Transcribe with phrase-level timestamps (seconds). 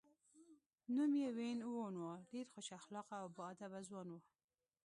[0.95, 4.15] نوم یې وین وون و، ډېر خوش اخلاقه او با ادبه ځوان و.